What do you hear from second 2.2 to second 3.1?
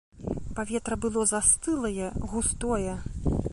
густое.